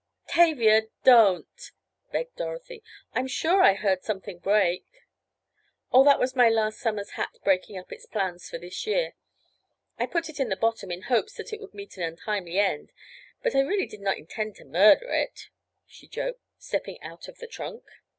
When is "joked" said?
16.07-16.41